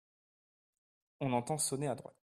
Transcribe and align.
On 1.19 1.31
entend 1.31 1.59
sonner 1.59 1.87
à 1.87 1.93
droite. 1.93 2.15